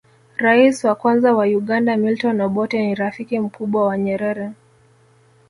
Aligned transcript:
rais 0.37 0.83
wa 0.83 0.95
kwanza 0.95 1.29
wa 1.39 1.45
uganda 1.45 1.97
milton 1.97 2.41
obotte 2.41 2.81
ni 2.87 2.95
rafiki 2.95 3.39
mkubwa 3.39 3.87
wa 3.87 3.97
nyerere 3.97 4.49